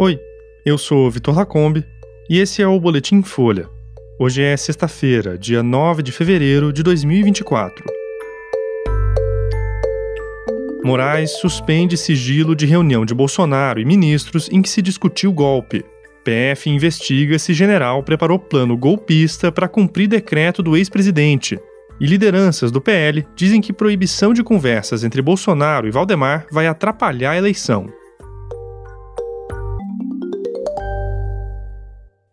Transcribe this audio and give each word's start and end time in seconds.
Oi, 0.00 0.16
eu 0.64 0.78
sou 0.78 1.10
Vitor 1.10 1.36
Lacombe 1.36 1.84
e 2.30 2.38
esse 2.38 2.62
é 2.62 2.66
o 2.68 2.78
Boletim 2.78 3.20
Folha. 3.20 3.68
Hoje 4.16 4.40
é 4.40 4.56
sexta-feira, 4.56 5.36
dia 5.36 5.60
9 5.60 6.04
de 6.04 6.12
fevereiro 6.12 6.72
de 6.72 6.84
2024. 6.84 7.84
Moraes 10.84 11.32
suspende 11.40 11.96
sigilo 11.96 12.54
de 12.54 12.64
reunião 12.64 13.04
de 13.04 13.12
Bolsonaro 13.12 13.80
e 13.80 13.84
ministros 13.84 14.48
em 14.52 14.62
que 14.62 14.70
se 14.70 14.80
discutiu 14.80 15.32
golpe. 15.32 15.84
PF 16.22 16.70
investiga 16.70 17.36
se 17.36 17.52
general 17.52 18.00
preparou 18.04 18.38
plano 18.38 18.76
golpista 18.76 19.50
para 19.50 19.66
cumprir 19.66 20.06
decreto 20.06 20.62
do 20.62 20.76
ex-presidente. 20.76 21.58
E 22.00 22.06
lideranças 22.06 22.70
do 22.70 22.80
PL 22.80 23.26
dizem 23.34 23.60
que 23.60 23.72
proibição 23.72 24.32
de 24.32 24.44
conversas 24.44 25.02
entre 25.02 25.20
Bolsonaro 25.20 25.88
e 25.88 25.90
Valdemar 25.90 26.46
vai 26.52 26.68
atrapalhar 26.68 27.32
a 27.32 27.36
eleição. 27.36 27.92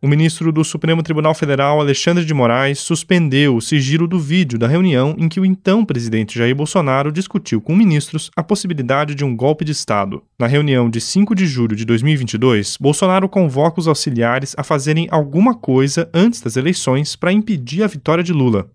O 0.05 0.08
ministro 0.08 0.52
do 0.52 0.64
Supremo 0.64 1.02
Tribunal 1.02 1.34
Federal, 1.34 1.80
Alexandre 1.80 2.23
de 2.23 2.32
Moraes, 2.32 2.77
suspendeu 2.77 3.55
o 3.55 3.59
sigilo 3.59 4.08
do 4.08 4.20
vídeo 4.20 4.59
da 4.59 4.68
reunião 4.68 5.16
em 5.18 5.28
que 5.28 5.40
o 5.40 5.45
então 5.45 5.84
presidente 5.84 6.38
Jair 6.38 6.55
Bolsonaro 6.55 7.12
discutiu 7.12 7.59
com 7.59 7.76
ministros 7.76 8.30
a 8.36 8.44
possibilidade 8.44 9.16
de 9.16 9.26
um 9.26 9.36
golpe 9.36 9.66
de 9.66 9.72
Estado. 9.72 10.22
Na 10.38 10.45
reunião 10.45 10.91
de 10.91 11.02
5 11.02 11.34
de 11.34 11.48
julho 11.48 11.76
de 11.76 11.86
2022, 11.86 12.78
Bolsonaro 12.80 13.28
convoca 13.28 13.80
os 13.80 13.88
auxiliares 13.88 14.54
a 14.55 14.64
fazerem 14.64 15.08
alguma 15.09 15.55
coisa 15.55 16.08
antes 16.14 16.40
das 16.40 16.56
eleições 16.56 17.16
para 17.16 17.34
impedir 17.34 17.81
a 17.81 17.88
vitória 17.88 18.23
de 18.23 18.31
Lula. 18.31 18.67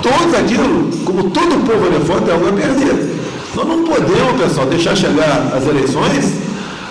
Todos 0.00 0.34
aquilo, 0.34 0.88
como 1.04 1.30
todo 1.30 1.66
povo 1.66 1.84
elefante, 1.84 2.30
é 2.30 2.34
uma 2.34 2.52
perder. 2.52 2.94
Nós 3.56 3.66
não 3.66 3.84
podemos, 3.84 4.40
pessoal, 4.40 4.68
deixar 4.68 4.94
chegar 4.94 5.52
as 5.52 5.66
eleições, 5.66 6.32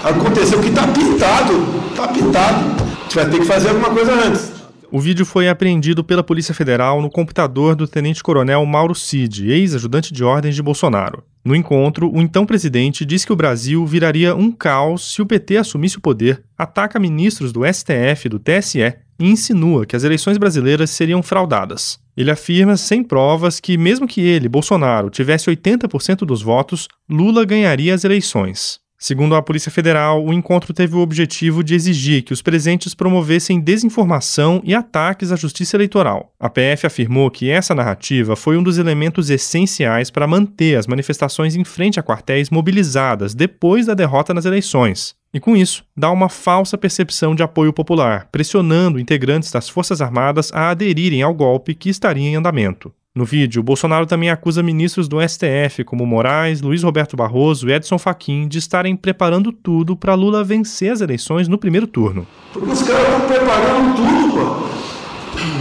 acontecer 0.04 0.57
o 0.57 0.62
que 0.62 0.68
está 0.68 0.85
pintado. 0.85 1.85
Está 1.93 2.09
pintado 2.09 2.84
gente 3.16 3.24
vai 3.24 3.30
ter 3.30 3.40
que 3.40 3.46
fazer 3.46 3.70
alguma 3.70 3.90
coisa 3.90 4.13
antes. 4.13 4.52
O 4.91 4.99
vídeo 4.99 5.26
foi 5.26 5.49
apreendido 5.49 6.04
pela 6.04 6.24
Polícia 6.24 6.54
Federal 6.54 7.02
no 7.02 7.10
computador 7.10 7.76
do 7.76 7.88
tenente-coronel 7.88 8.66
Mauro 8.66 8.94
Cid, 8.94 9.49
ex-ajudante 9.49 10.13
de 10.13 10.24
ordens 10.24 10.55
de 10.55 10.62
Bolsonaro. 10.62 11.24
No 11.44 11.55
encontro, 11.55 12.12
o 12.13 12.22
então 12.22 12.46
presidente 12.46 13.05
disse 13.05 13.26
que 13.26 13.34
o 13.34 13.35
Brasil 13.35 13.85
viraria 13.85 14.35
um 14.35 14.52
caos 14.52 15.13
se 15.13 15.22
o 15.22 15.26
PT 15.26 15.57
assumisse 15.57 15.98
o 15.98 16.02
poder, 16.02 16.44
ataca 16.57 16.99
ministros 16.99 17.52
do 17.52 17.62
STF 17.66 18.26
e 18.26 18.30
do 18.30 18.40
TSE 18.40 18.94
e 19.20 19.29
insinua 19.29 19.85
que 19.85 19.96
as 19.96 20.04
eleições 20.04 20.38
brasileiras 20.38 20.90
seriam 20.90 21.24
fraudadas. 21.24 22.00
Ele 22.16 22.32
afirma, 22.32 22.77
sem 22.77 23.04
provas, 23.04 23.60
que 23.60 23.77
mesmo 23.77 24.07
que 24.07 24.22
ele, 24.22 24.50
Bolsonaro, 24.50 25.10
tivesse 25.10 25.50
80% 25.50 26.20
dos 26.26 26.41
votos, 26.41 26.88
Lula 27.10 27.46
ganharia 27.46 27.94
as 27.94 28.04
eleições. 28.04 28.79
Segundo 28.98 29.35
a 29.35 29.41
Polícia 29.41 29.70
Federal, 29.70 30.24
o 30.26 30.34
encontro 30.34 30.74
teve 30.74 30.96
o 30.96 30.99
objetivo 30.99 31.63
de 31.63 31.76
exigir 31.76 32.24
que 32.24 32.32
os 32.32 32.41
presentes 32.41 32.96
promovessem 32.96 33.60
desinformação 33.60 34.62
e 34.63 34.74
ataques 34.74 35.32
à 35.32 35.35
justiça 35.35 35.76
eleitoral. 35.76 36.34
A 36.40 36.49
PF 36.49 36.88
afirmou 36.88 37.29
que 37.29 37.49
essa 37.49 37.76
narrativa 37.76 38.35
foi 38.35 38.57
um 38.57 38.63
dos 38.63 38.77
elementos 38.77 39.29
essenciais 39.29 40.10
para 40.10 40.26
manter 40.26 40.77
as 40.77 40.88
manifestações 40.88 41.55
em 41.55 41.66
frente 41.66 41.99
a 41.99 42.04
quartéis 42.04 42.49
mobilizadas 42.49 43.35
depois 43.35 43.85
da 43.85 43.93
derrota 43.93 44.34
nas 44.34 44.46
eleições. 44.46 45.13
E 45.34 45.40
com 45.41 45.57
isso, 45.57 45.84
dá 45.96 46.10
uma 46.10 46.29
falsa 46.29 46.77
percepção 46.77 47.35
de 47.35 47.43
apoio 47.43 47.73
popular, 47.73 48.29
pressionando 48.32 48.98
integrantes 48.98 49.51
das 49.51 49.68
Forças 49.68 50.01
Armadas 50.01 50.49
a 50.54 50.70
aderirem 50.70 51.21
ao 51.21 51.34
golpe 51.34 51.76
que 51.76 51.90
estaria 51.90 52.29
em 52.29 52.38
andamento. 52.38 52.93
No 53.16 53.24
vídeo, 53.24 53.63
Bolsonaro 53.63 54.05
também 54.05 54.30
acusa 54.30 54.62
ministros 54.62 55.08
do 55.08 55.26
STF, 55.26 55.85
como 55.85 56.05
Moraes, 56.05 56.62
Luiz 56.62 56.84
Roberto 56.84 57.16
Barroso 57.16 57.70
e 57.70 57.72
Edson 57.72 57.98
Fachin, 57.98 58.46
de 58.46 58.57
estarem 58.57 58.94
preparando 58.94 59.54
tudo 59.54 59.96
para 59.96 60.13
Lula 60.13 60.44
vencer 60.44 60.91
as 60.91 60.99
eleições 60.99 61.48
no 61.48 61.57
primeiro 61.57 61.88
turno. 61.88 62.27
Os 62.54 62.84
caras 62.84 63.04
estão 63.04 63.22
preparando 63.22 63.96
tudo, 63.96 64.34
pô. 64.34 64.66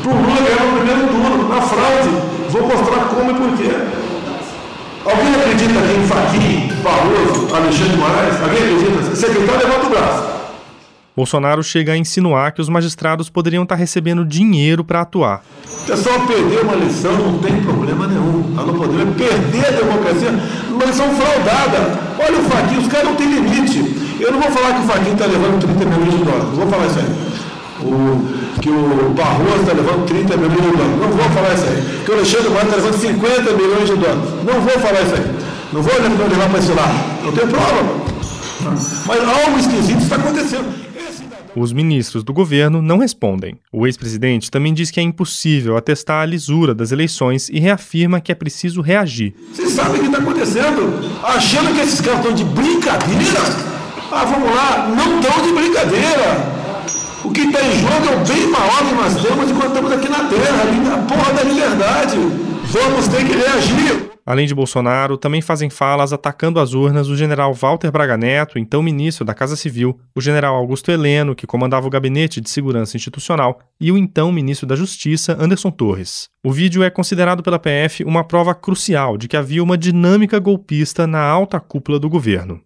Pro 0.02 0.16
Lula 0.16 0.34
ganhar 0.34 0.64
no 0.64 0.78
primeiro 0.78 1.06
turno, 1.06 1.48
na 1.48 1.62
fraude. 1.62 2.08
Vou 2.48 2.62
mostrar 2.62 3.04
como 3.04 3.30
e 3.30 3.34
por 3.34 3.56
quê. 3.56 3.70
Alguém 5.04 5.34
acredita 5.36 5.78
aqui 5.78 5.92
em 5.96 6.06
Fachin, 6.08 6.82
Barroso, 6.82 7.54
Alexandre 7.54 7.96
Moraes? 7.98 8.40
Alguém 8.42 8.64
acredita? 8.64 9.14
Secretário, 9.14 9.68
levanta 9.68 9.86
o 9.86 9.90
braço. 9.90 10.33
Bolsonaro 11.16 11.62
chega 11.62 11.92
a 11.92 11.96
insinuar 11.96 12.52
que 12.52 12.60
os 12.60 12.68
magistrados 12.68 13.30
poderiam 13.30 13.62
estar 13.62 13.76
recebendo 13.76 14.24
dinheiro 14.24 14.84
para 14.84 15.02
atuar. 15.02 15.44
O 15.64 15.86
pessoal 15.86 16.20
perdeu 16.26 16.62
uma 16.62 16.74
lição 16.74 17.12
não 17.12 17.38
tem 17.38 17.60
problema 17.62 18.08
nenhum. 18.08 18.50
Nós 18.52 18.66
não 18.66 18.74
podemos 18.74 19.16
perder 19.16 19.66
a 19.66 19.70
democracia 19.70 20.30
uma 20.70 20.84
lição 20.84 21.08
fraudada. 21.14 22.00
Olha 22.18 22.38
o 22.38 22.44
Faquinho, 22.50 22.80
os 22.80 22.88
caras 22.88 23.06
não 23.06 23.14
têm 23.14 23.28
limite. 23.28 24.16
Eu 24.18 24.32
não 24.32 24.40
vou 24.40 24.50
falar 24.50 24.74
que 24.74 24.80
o 24.80 24.84
Faquinho 24.88 25.12
está 25.12 25.26
levando 25.26 25.60
30 25.60 25.84
milhões 25.84 26.18
de 26.18 26.24
dólares. 26.24 26.44
Não 26.44 26.56
vou 26.56 26.66
falar 26.66 26.86
isso 26.86 26.98
aí. 26.98 27.34
O, 27.84 28.60
que 28.60 28.70
o 28.70 29.10
Barroso 29.10 29.60
está 29.60 29.72
levando 29.72 30.06
30 30.06 30.36
milhões 30.36 30.62
de 30.62 30.76
dólares. 30.76 31.00
Não 31.00 31.08
vou 31.10 31.30
falar 31.30 31.54
isso 31.54 31.64
aí. 31.64 32.02
Que 32.04 32.10
o 32.10 32.14
Alexandre 32.14 32.48
Moraes 32.48 32.66
está 32.66 32.76
levando 32.76 33.00
50 33.00 33.52
milhões 33.52 33.86
de 33.86 33.96
dólares. 33.96 34.30
Não 34.42 34.60
vou 34.60 34.78
falar 34.80 35.02
isso 35.02 35.14
aí. 35.14 35.34
Não 35.72 35.82
vou 35.82 35.94
levar 35.94 36.48
para 36.48 36.58
esse 36.58 36.72
lado. 36.72 36.94
Não 37.22 37.32
tem 37.32 37.46
prova. 37.46 38.04
Mas 39.06 39.20
algo 39.28 39.58
esquisito 39.58 40.02
está 40.02 40.16
acontecendo. 40.16 40.84
Os 41.56 41.72
ministros 41.72 42.24
do 42.24 42.32
governo 42.32 42.82
não 42.82 42.98
respondem. 42.98 43.54
O 43.72 43.86
ex-presidente 43.86 44.50
também 44.50 44.74
diz 44.74 44.90
que 44.90 44.98
é 44.98 45.02
impossível 45.02 45.76
atestar 45.76 46.22
a 46.22 46.26
lisura 46.26 46.74
das 46.74 46.90
eleições 46.90 47.48
e 47.48 47.60
reafirma 47.60 48.20
que 48.20 48.32
é 48.32 48.34
preciso 48.34 48.80
reagir. 48.80 49.34
Vocês 49.52 49.70
sabem 49.70 49.98
o 49.98 50.00
que 50.00 50.06
está 50.06 50.18
acontecendo? 50.18 51.10
Achando 51.22 51.72
que 51.72 51.80
esses 51.80 52.00
caras 52.00 52.20
estão 52.20 52.34
de 52.34 52.44
brincadeira? 52.44 53.40
Ah, 54.10 54.24
vamos 54.24 54.50
lá, 54.52 54.88
não 54.96 55.20
estão 55.20 55.42
de 55.42 55.52
brincadeira. 55.52 56.64
O 57.24 57.30
que 57.30 57.40
está 57.42 57.60
em 57.62 57.78
jogo 57.78 58.12
é 58.12 58.16
o 58.16 58.26
bem 58.26 58.46
maior 58.48 58.88
que 58.88 58.94
nós 58.94 59.14
temos 59.22 59.50
enquanto 59.50 59.68
estamos 59.68 59.92
aqui 59.92 60.08
na 60.08 60.24
Terra, 60.24 60.94
a 60.94 60.98
porra 60.98 61.32
da 61.34 61.42
liberdade. 61.44 62.16
Vamos 62.64 63.06
ter 63.06 63.24
que 63.24 63.36
reagir. 63.36 64.13
Além 64.26 64.46
de 64.46 64.54
Bolsonaro, 64.54 65.18
também 65.18 65.42
fazem 65.42 65.68
falas 65.68 66.12
atacando 66.12 66.58
as 66.58 66.72
urnas 66.72 67.08
o 67.08 67.16
general 67.16 67.52
Walter 67.52 67.90
Braga 67.90 68.16
Neto, 68.16 68.58
então 68.58 68.82
ministro 68.82 69.24
da 69.24 69.34
Casa 69.34 69.54
Civil, 69.54 70.00
o 70.14 70.20
general 70.20 70.54
Augusto 70.54 70.90
Heleno, 70.90 71.34
que 71.34 71.46
comandava 71.46 71.86
o 71.86 71.90
Gabinete 71.90 72.40
de 72.40 72.48
Segurança 72.48 72.96
Institucional, 72.96 73.60
e 73.78 73.92
o 73.92 73.98
então 73.98 74.32
ministro 74.32 74.66
da 74.66 74.74
Justiça, 74.74 75.36
Anderson 75.38 75.70
Torres. 75.70 76.30
O 76.42 76.50
vídeo 76.50 76.82
é 76.82 76.88
considerado 76.88 77.42
pela 77.42 77.58
PF 77.58 78.02
uma 78.04 78.24
prova 78.24 78.54
crucial 78.54 79.18
de 79.18 79.28
que 79.28 79.36
havia 79.36 79.62
uma 79.62 79.76
dinâmica 79.76 80.38
golpista 80.38 81.06
na 81.06 81.20
alta 81.20 81.60
cúpula 81.60 81.98
do 81.98 82.08
governo. 82.08 82.62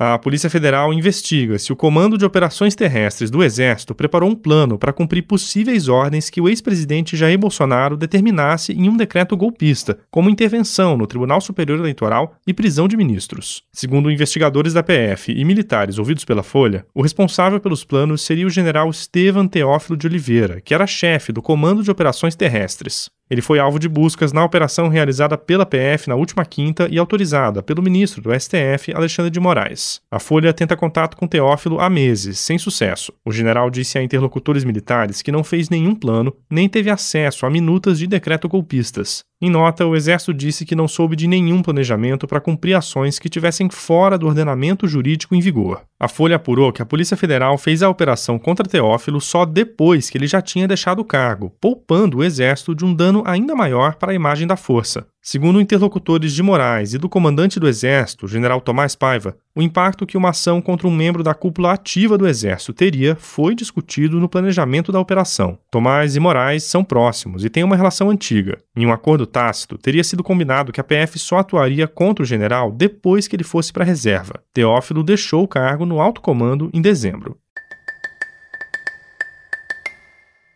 A 0.00 0.16
Polícia 0.16 0.48
Federal 0.48 0.92
investiga 0.92 1.58
se 1.58 1.72
o 1.72 1.76
Comando 1.76 2.16
de 2.16 2.24
Operações 2.24 2.76
Terrestres 2.76 3.32
do 3.32 3.42
Exército 3.42 3.96
preparou 3.96 4.30
um 4.30 4.34
plano 4.36 4.78
para 4.78 4.92
cumprir 4.92 5.22
possíveis 5.22 5.88
ordens 5.88 6.30
que 6.30 6.40
o 6.40 6.48
ex-presidente 6.48 7.16
Jair 7.16 7.36
Bolsonaro 7.36 7.96
determinasse 7.96 8.72
em 8.72 8.88
um 8.88 8.96
decreto 8.96 9.36
golpista, 9.36 9.98
como 10.08 10.30
intervenção 10.30 10.96
no 10.96 11.04
Tribunal 11.04 11.40
Superior 11.40 11.80
Eleitoral 11.80 12.36
e 12.46 12.54
prisão 12.54 12.86
de 12.86 12.96
ministros. 12.96 13.64
Segundo 13.72 14.08
investigadores 14.08 14.72
da 14.72 14.84
PF 14.84 15.32
e 15.32 15.44
militares 15.44 15.98
ouvidos 15.98 16.24
pela 16.24 16.44
Folha, 16.44 16.86
o 16.94 17.02
responsável 17.02 17.58
pelos 17.58 17.82
planos 17.82 18.22
seria 18.22 18.46
o 18.46 18.50
general 18.50 18.88
Estevan 18.90 19.48
Teófilo 19.48 19.96
de 19.96 20.06
Oliveira, 20.06 20.60
que 20.60 20.74
era 20.74 20.86
chefe 20.86 21.32
do 21.32 21.42
Comando 21.42 21.82
de 21.82 21.90
Operações 21.90 22.36
Terrestres. 22.36 23.10
Ele 23.30 23.42
foi 23.42 23.58
alvo 23.58 23.78
de 23.78 23.88
buscas 23.88 24.32
na 24.32 24.44
operação 24.44 24.88
realizada 24.88 25.36
pela 25.36 25.66
PF 25.66 26.08
na 26.08 26.14
última 26.14 26.44
quinta 26.44 26.88
e 26.90 26.98
autorizada 26.98 27.62
pelo 27.62 27.82
ministro 27.82 28.22
do 28.22 28.32
STF, 28.38 28.92
Alexandre 28.94 29.30
de 29.30 29.40
Moraes. 29.40 30.00
A 30.10 30.18
Folha 30.18 30.52
tenta 30.52 30.76
contato 30.76 31.16
com 31.16 31.26
Teófilo 31.26 31.80
há 31.80 31.90
meses, 31.90 32.38
sem 32.38 32.58
sucesso. 32.58 33.12
O 33.24 33.32
general 33.32 33.70
disse 33.70 33.98
a 33.98 34.02
interlocutores 34.02 34.64
militares 34.64 35.22
que 35.22 35.32
não 35.32 35.44
fez 35.44 35.68
nenhum 35.68 35.94
plano, 35.94 36.34
nem 36.50 36.68
teve 36.68 36.90
acesso 36.90 37.44
a 37.44 37.50
minutas 37.50 37.98
de 37.98 38.06
decreto 38.06 38.48
golpistas. 38.48 39.27
Em 39.40 39.48
nota, 39.48 39.86
o 39.86 39.94
Exército 39.94 40.34
disse 40.34 40.66
que 40.66 40.74
não 40.74 40.88
soube 40.88 41.14
de 41.14 41.28
nenhum 41.28 41.62
planejamento 41.62 42.26
para 42.26 42.40
cumprir 42.40 42.74
ações 42.74 43.20
que 43.20 43.28
tivessem 43.28 43.70
fora 43.70 44.18
do 44.18 44.26
ordenamento 44.26 44.88
jurídico 44.88 45.32
em 45.32 45.40
vigor. 45.40 45.82
A 45.96 46.08
Folha 46.08 46.34
apurou 46.34 46.72
que 46.72 46.82
a 46.82 46.86
Polícia 46.86 47.16
Federal 47.16 47.56
fez 47.56 47.80
a 47.80 47.88
operação 47.88 48.36
contra 48.36 48.68
Teófilo 48.68 49.20
só 49.20 49.44
depois 49.44 50.10
que 50.10 50.18
ele 50.18 50.26
já 50.26 50.42
tinha 50.42 50.66
deixado 50.66 50.98
o 50.98 51.04
cargo, 51.04 51.54
poupando 51.60 52.18
o 52.18 52.24
Exército 52.24 52.74
de 52.74 52.84
um 52.84 52.92
dano 52.92 53.22
ainda 53.24 53.54
maior 53.54 53.94
para 53.94 54.10
a 54.10 54.14
imagem 54.14 54.44
da 54.44 54.56
força. 54.56 55.06
Segundo 55.30 55.60
interlocutores 55.60 56.32
de 56.32 56.42
Moraes 56.42 56.94
e 56.94 56.98
do 56.98 57.06
comandante 57.06 57.60
do 57.60 57.68
Exército, 57.68 58.26
general 58.26 58.62
Tomás 58.62 58.94
Paiva, 58.94 59.36
o 59.54 59.60
impacto 59.60 60.06
que 60.06 60.16
uma 60.16 60.30
ação 60.30 60.58
contra 60.62 60.88
um 60.88 60.90
membro 60.90 61.22
da 61.22 61.34
cúpula 61.34 61.74
ativa 61.74 62.16
do 62.16 62.26
Exército 62.26 62.72
teria 62.72 63.14
foi 63.14 63.54
discutido 63.54 64.18
no 64.18 64.26
planejamento 64.26 64.90
da 64.90 64.98
operação. 64.98 65.58
Tomás 65.70 66.16
e 66.16 66.18
Moraes 66.18 66.62
são 66.62 66.82
próximos 66.82 67.44
e 67.44 67.50
têm 67.50 67.62
uma 67.62 67.76
relação 67.76 68.08
antiga. 68.08 68.56
Em 68.74 68.86
um 68.86 68.90
acordo 68.90 69.26
tácito, 69.26 69.76
teria 69.76 70.02
sido 70.02 70.24
combinado 70.24 70.72
que 70.72 70.80
a 70.80 70.84
PF 70.84 71.18
só 71.18 71.40
atuaria 71.40 71.86
contra 71.86 72.22
o 72.22 72.26
general 72.26 72.72
depois 72.72 73.28
que 73.28 73.36
ele 73.36 73.44
fosse 73.44 73.70
para 73.70 73.84
a 73.84 73.86
reserva. 73.86 74.42
Teófilo 74.54 75.02
deixou 75.02 75.42
o 75.42 75.48
cargo 75.48 75.84
no 75.84 76.00
alto 76.00 76.22
comando 76.22 76.70
em 76.72 76.80
dezembro. 76.80 77.36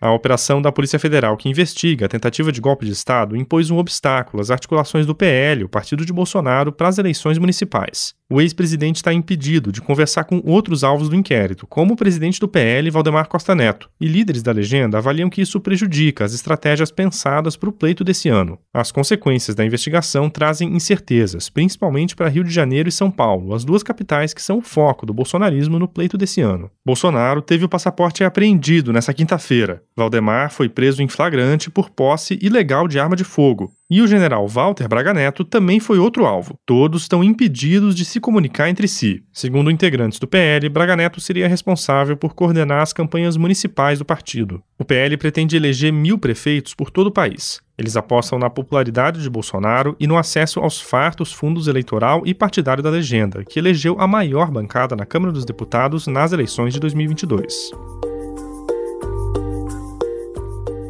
A 0.03 0.11
operação 0.11 0.61
da 0.61 0.73
Polícia 0.73 0.99
Federal 0.99 1.37
que 1.37 1.49
investiga 1.49 2.07
a 2.07 2.09
tentativa 2.09 2.51
de 2.51 2.61
golpe 2.61 2.85
de 2.85 2.91
Estado 2.91 3.37
impôs 3.37 3.71
um 3.71 3.79
obstáculo 3.79 4.41
às 4.41 4.51
articulações 4.51 5.07
do 5.07 5.15
PL, 5.15 5.63
o 5.63 5.69
partido 5.69 6.05
de 6.05 6.13
Bolsonaro, 6.13 6.73
para 6.73 6.89
as 6.89 6.99
eleições 6.99 7.39
municipais. 7.39 8.13
O 8.33 8.41
ex-presidente 8.41 8.97
está 8.97 9.13
impedido 9.13 9.71
de 9.71 9.83
conversar 9.83 10.25
com 10.25 10.41
outros 10.43 10.83
alvos 10.83 11.11
do 11.11 11.15
inquérito, 11.15 11.67
como 11.67 11.93
o 11.93 11.97
presidente 11.99 12.41
do 12.41 12.49
PL, 12.49 12.89
Valdemar 12.89 13.29
Costa 13.29 13.55
Neto, 13.55 13.91
e 14.01 14.09
líderes 14.09 14.43
da 14.43 14.51
legenda 14.51 14.97
avaliam 14.97 15.29
que 15.29 15.43
isso 15.43 15.61
prejudica 15.61 16.25
as 16.25 16.33
estratégias 16.33 16.91
pensadas 16.91 17.57
para 17.57 17.69
o 17.69 17.73
pleito 17.73 18.03
desse 18.03 18.31
ano. 18.31 18.59
As 18.73 18.91
consequências 18.91 19.55
da 19.55 19.67
investigação 19.67 20.31
trazem 20.31 20.75
incertezas, 20.75 21.51
principalmente 21.51 22.17
para 22.17 22.31
Rio 22.31 22.43
de 22.43 22.51
Janeiro 22.51 22.89
e 22.89 22.93
São 22.93 23.11
Paulo, 23.11 23.55
as 23.55 23.67
duas 23.67 23.83
capitais 23.83 24.33
que 24.33 24.41
são 24.41 24.61
o 24.61 24.63
foco 24.63 25.05
do 25.05 25.13
bolsonarismo 25.13 25.79
no 25.79 25.87
pleito 25.87 26.17
desse 26.17 26.41
ano. 26.41 26.71
Bolsonaro 26.83 27.43
teve 27.43 27.67
o 27.67 27.69
passaporte 27.69 28.25
apreendido 28.25 28.95
nessa 28.95 29.13
quinta-feira. 29.13 29.83
Valdemar 29.95 30.51
foi 30.51 30.71
preso 30.71 31.03
em 31.03 31.09
flagrante 31.09 31.71
por 31.71 31.91
posse 31.91 32.39
ilegal 32.41 32.89
de 32.89 32.99
arma 32.99 33.15
de 33.15 33.25
fogo. 33.25 33.71
E 33.91 34.01
o 34.01 34.07
general 34.07 34.49
Walter 34.49 34.89
Braga 34.89 35.13
Neto 35.13 35.45
também 35.45 35.79
foi 35.79 35.99
outro 35.99 36.25
alvo. 36.25 36.55
Todos 36.65 37.03
estão 37.03 37.23
impedidos 37.23 37.95
de 37.95 38.05
se 38.05 38.21
comunicar 38.21 38.71
entre 38.71 38.89
si. 38.89 39.23
Segundo 39.33 39.71
integrantes 39.71 40.19
do 40.19 40.27
PL, 40.27 40.69
Braga 40.69 40.97
Neto 40.97 41.21
seria 41.21 41.47
responsável 41.47 42.17
por 42.17 42.35
coordenar 42.35 42.81
as 42.81 42.93
campanhas 42.93 43.37
municipais 43.37 43.99
do 43.99 44.05
partido. 44.05 44.63
O 44.79 44.85
PL 44.85 45.17
pretende 45.19 45.57
eleger 45.57 45.93
mil 45.93 46.19
prefeitos 46.19 46.75
por 46.75 46.91
todo 46.91 47.09
o 47.09 47.13
país. 47.13 47.61
Eles 47.77 47.97
apostam 47.97 48.39
na 48.39 48.49
popularidade 48.49 49.21
de 49.21 49.29
Bolsonaro 49.29 49.97
e 49.99 50.07
no 50.07 50.17
acesso 50.17 50.61
aos 50.61 50.81
fartos 50.81 51.33
fundos 51.33 51.67
eleitoral 51.67 52.23
e 52.25 52.33
partidário 52.33 52.83
da 52.83 52.91
legenda, 52.91 53.45
que 53.45 53.59
elegeu 53.59 53.97
a 54.01 54.07
maior 54.07 54.51
bancada 54.51 54.97
na 54.97 55.05
Câmara 55.05 55.33
dos 55.33 55.45
Deputados 55.45 56.07
nas 56.07 56.33
eleições 56.33 56.73
de 56.73 56.81
2022. 56.81 57.73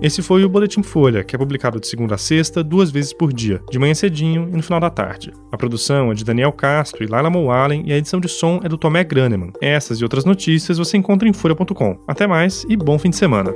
Esse 0.03 0.21
foi 0.21 0.45
o 0.45 0.49
Boletim 0.49 0.83
Folha, 0.83 1.23
que 1.23 1.37
é 1.37 1.39
publicado 1.39 1.79
de 1.79 1.87
segunda 1.87 2.17
a 2.17 2.19
sexta, 2.19 2.65
duas 2.65 2.91
vezes 2.91 3.13
por 3.13 3.33
dia, 3.33 3.63
de 3.71 3.79
manhã 3.79 3.95
cedinho 3.95 4.49
e 4.53 4.57
no 4.57 4.63
final 4.63 4.81
da 4.81 4.91
tarde. 4.91 5.33
A 5.53 5.57
produção 5.57 6.11
é 6.11 6.15
de 6.15 6.25
Daniel 6.25 6.51
Castro 6.51 7.05
e 7.05 7.07
Laila 7.07 7.31
Moalen 7.31 7.85
e 7.87 7.93
a 7.93 7.97
edição 7.97 8.19
de 8.19 8.27
som 8.27 8.61
é 8.65 8.69
do 8.69 8.77
Tomé 8.77 9.05
Graneman. 9.05 9.53
Essas 9.61 10.01
e 10.01 10.03
outras 10.03 10.25
notícias 10.25 10.77
você 10.77 10.97
encontra 10.97 11.29
em 11.29 11.33
folha.com. 11.33 11.97
Até 12.09 12.27
mais 12.27 12.65
e 12.69 12.77
bom 12.77 12.99
fim 12.99 13.11
de 13.11 13.17
semana. 13.17 13.55